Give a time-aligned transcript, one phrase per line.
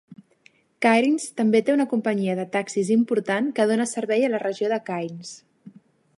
[0.85, 4.83] Cairns també té una companyia de taxis important que dona servei a la regió de
[4.91, 5.37] Cairns.